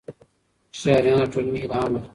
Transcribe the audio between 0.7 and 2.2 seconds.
شاعران له ټولنې الهام اخلي.